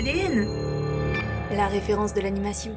[0.00, 0.48] ADN
[1.54, 2.74] La référence de l'animation.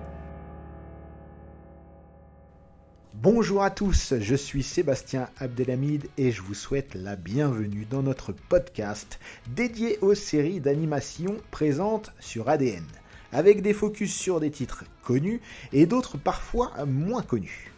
[3.14, 8.34] Bonjour à tous, je suis Sébastien Abdelhamid et je vous souhaite la bienvenue dans notre
[8.34, 12.84] podcast dédié aux séries d'animation présentes sur ADN,
[13.32, 15.40] avec des focus sur des titres connus
[15.72, 17.72] et d'autres parfois moins connus.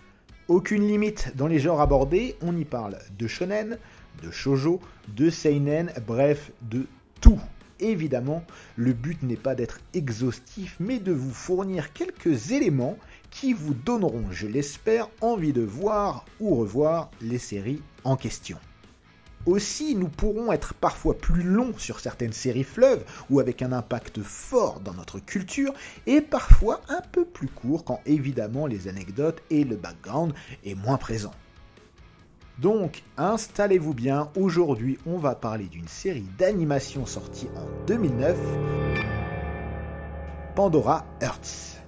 [0.47, 3.77] Aucune limite dans les genres abordés, on y parle de shonen,
[4.23, 4.81] de shojo,
[5.15, 6.87] de seinen, bref, de
[7.21, 7.39] tout.
[7.79, 8.43] Évidemment,
[8.77, 12.97] le but n'est pas d'être exhaustif, mais de vous fournir quelques éléments
[13.31, 18.57] qui vous donneront, je l'espère, envie de voir ou revoir les séries en question.
[19.45, 24.21] Aussi, nous pourrons être parfois plus longs sur certaines séries fleuves ou avec un impact
[24.23, 25.73] fort dans notre culture,
[26.07, 30.33] et parfois un peu plus courts quand évidemment les anecdotes et le background
[30.63, 31.33] est moins présent.
[32.59, 38.37] Donc, installez-vous bien, aujourd'hui on va parler d'une série d'animation sortie en 2009,
[40.55, 41.81] Pandora Hearts.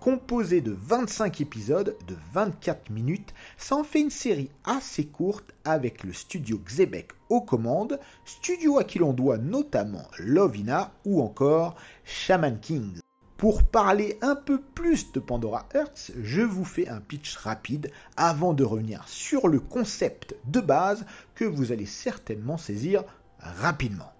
[0.00, 6.02] Composée de 25 épisodes de 24 minutes, ça en fait une série assez courte avec
[6.02, 12.58] le studio Xebec aux commandes, studio à qui l'on doit notamment Lovina ou encore Shaman
[12.58, 12.99] King.
[13.40, 18.52] Pour parler un peu plus de Pandora Hearts, je vous fais un pitch rapide avant
[18.52, 23.02] de revenir sur le concept de base que vous allez certainement saisir
[23.38, 24.12] rapidement.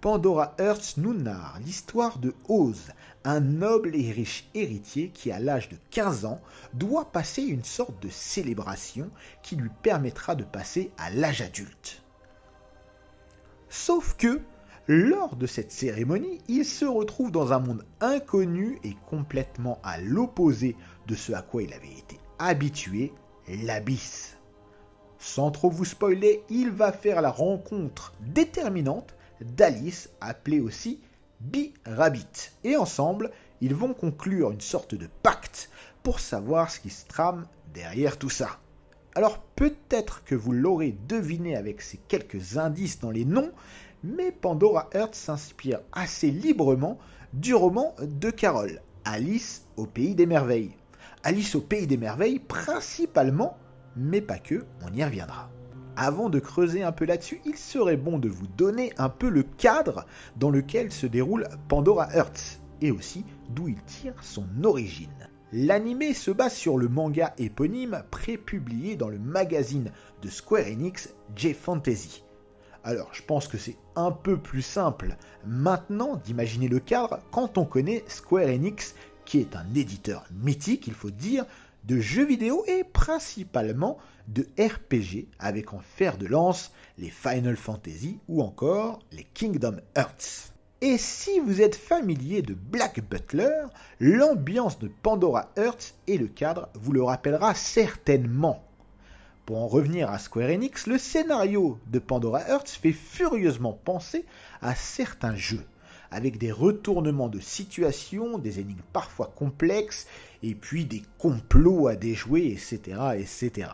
[0.00, 2.90] Pandora Hearts nous narre l'histoire de Oz,
[3.22, 6.40] un noble et riche héritier qui, à l'âge de 15 ans,
[6.74, 9.08] doit passer une sorte de célébration
[9.44, 12.02] qui lui permettra de passer à l'âge adulte.
[13.68, 14.40] Sauf que,
[14.88, 20.76] lors de cette cérémonie, il se retrouve dans un monde inconnu et complètement à l'opposé
[21.06, 23.12] de ce à quoi il avait été habitué,
[23.46, 24.36] l'abysse.
[25.18, 31.00] Sans trop vous spoiler, il va faire la rencontre déterminante d'Alice, appelée aussi
[31.40, 32.52] B-Rabbit.
[32.64, 35.70] Et ensemble, ils vont conclure une sorte de pacte
[36.02, 38.58] pour savoir ce qui se trame derrière tout ça.
[39.14, 43.52] Alors peut-être que vous l'aurez deviné avec ces quelques indices dans les noms,
[44.02, 46.98] mais Pandora Hearts s'inspire assez librement
[47.32, 50.76] du roman de Carole, Alice au pays des merveilles.
[51.22, 53.56] Alice au pays des merveilles principalement,
[53.96, 55.50] mais pas que, on y reviendra.
[55.96, 59.42] Avant de creuser un peu là-dessus, il serait bon de vous donner un peu le
[59.42, 60.06] cadre
[60.36, 65.08] dans lequel se déroule Pandora Hearts, et aussi d'où il tire son origine.
[65.52, 69.90] L'anime se base sur le manga éponyme prépublié dans le magazine
[70.22, 72.24] de Square Enix J-Fantasy.
[72.82, 77.64] Alors, je pense que c'est un peu plus simple maintenant d'imaginer le cadre quand on
[77.64, 81.44] connaît Square Enix, qui est un éditeur mythique, il faut dire,
[81.84, 83.98] de jeux vidéo et principalement
[84.28, 90.52] de RPG avec en fer de lance les Final Fantasy ou encore les Kingdom Hearts.
[90.82, 93.66] Et si vous êtes familier de Black Butler,
[93.98, 98.64] l'ambiance de Pandora Hearts et le cadre vous le rappellera certainement.
[99.50, 104.24] Pour en revenir à Square Enix, le scénario de Pandora Hearts fait furieusement penser
[104.62, 105.64] à certains jeux,
[106.12, 110.06] avec des retournements de situation, des énigmes parfois complexes,
[110.44, 112.96] et puis des complots à déjouer, etc.
[113.16, 113.72] etc.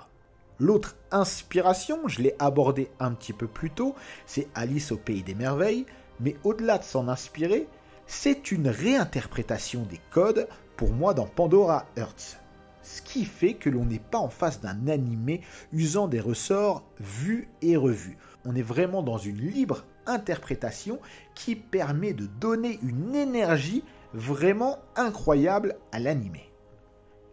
[0.58, 3.94] L'autre inspiration, je l'ai abordé un petit peu plus tôt,
[4.24, 5.84] c'est Alice au Pays des Merveilles,
[6.20, 7.68] mais au-delà de s'en inspirer,
[8.06, 10.48] c'est une réinterprétation des codes
[10.78, 12.45] pour moi dans Pandora Hearts
[12.86, 15.40] ce qui fait que l'on n'est pas en face d'un animé
[15.72, 18.16] usant des ressorts vus et revus.
[18.44, 21.00] On est vraiment dans une libre interprétation
[21.34, 23.82] qui permet de donner une énergie
[24.14, 26.52] vraiment incroyable à l'animé.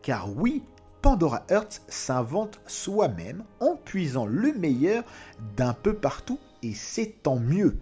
[0.02, 0.64] Car oui,
[1.04, 5.04] Pandora Hearts s'invente soi-même en puisant le meilleur
[5.56, 7.78] d'un peu partout et c'est tant mieux.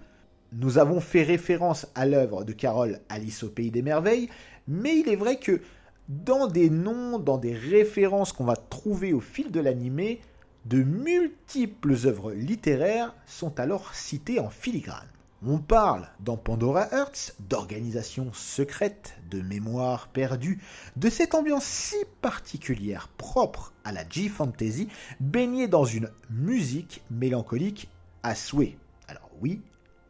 [0.52, 4.30] Nous avons fait référence à l'œuvre de Carole Alice au Pays des Merveilles,
[4.68, 5.62] mais il est vrai que
[6.10, 10.22] dans des noms, dans des références qu'on va trouver au fil de l'animé,
[10.66, 15.08] de multiples œuvres littéraires sont alors citées en filigrane.
[15.44, 20.62] On parle dans Pandora Hearts d'organisation secrète, de mémoire perdue,
[20.98, 24.88] de cette ambiance si particulière propre à la G-Fantasy,
[25.20, 27.90] baignée dans une musique mélancolique
[28.22, 28.78] à souhait.
[29.08, 29.62] Alors oui,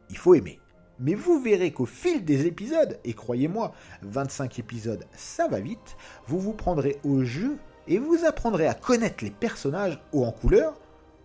[0.10, 0.61] il faut aimer.
[1.02, 6.40] Mais vous verrez qu'au fil des épisodes, et croyez-moi, 25 épisodes, ça va vite, vous
[6.40, 7.58] vous prendrez au jeu
[7.88, 10.80] et vous apprendrez à connaître les personnages haut en couleur.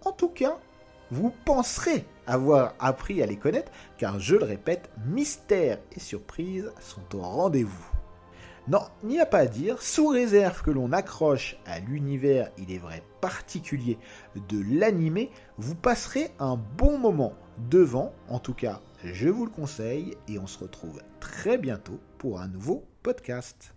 [0.05, 0.59] En tout cas,
[1.11, 7.15] vous penserez avoir appris à les connaître, car je le répète, mystère et surprise sont
[7.15, 7.87] au rendez-vous.
[8.69, 12.73] Non, il n'y a pas à dire, sous réserve que l'on accroche à l'univers, il
[12.73, 13.97] est vrai, particulier
[14.49, 17.35] de l'animé, vous passerez un bon moment
[17.71, 22.41] devant, en tout cas Je vous le conseille et on se retrouve très bientôt pour
[22.41, 23.75] un nouveau podcast.